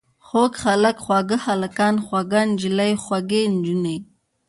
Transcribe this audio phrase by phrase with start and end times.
[0.27, 3.97] خوږ هلک، خواږه هلکان، خوږه نجلۍ، خوږې نجونې.